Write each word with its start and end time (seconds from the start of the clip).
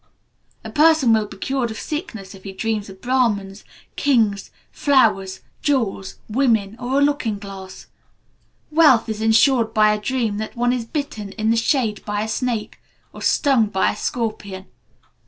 A 0.63 0.71
person 0.71 1.13
will 1.13 1.27
be 1.27 1.37
cured 1.37 1.69
of 1.69 1.77
sickness 1.79 2.33
if 2.33 2.43
he 2.43 2.53
dreams 2.53 2.89
of 2.89 3.01
Braahmans, 3.01 3.63
kings, 3.95 4.49
flowers, 4.71 5.41
jewels, 5.61 6.15
women, 6.27 6.75
or 6.79 6.99
a 6.99 7.03
looking 7.03 7.37
glass. 7.37 7.85
Wealth 8.71 9.07
is 9.09 9.21
ensured 9.21 9.75
by 9.75 9.93
a 9.93 10.01
dream 10.01 10.37
that 10.39 10.55
one 10.55 10.73
is 10.73 10.85
bitten 10.85 11.33
in 11.33 11.51
the 11.51 11.55
shade 11.55 12.03
by 12.03 12.23
a 12.23 12.27
snake, 12.27 12.81
or 13.13 13.21
stung 13.21 13.67
by 13.67 13.91
a 13.91 13.95
scorpion. 13.95 14.65